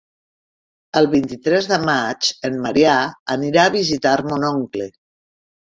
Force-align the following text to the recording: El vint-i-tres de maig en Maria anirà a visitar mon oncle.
El 1.01 1.09
vint-i-tres 1.11 1.69
de 1.73 1.79
maig 1.83 2.31
en 2.51 2.59
Maria 2.67 2.97
anirà 3.39 3.69
a 3.69 3.77
visitar 3.81 4.19
mon 4.33 4.53
oncle. 4.53 4.95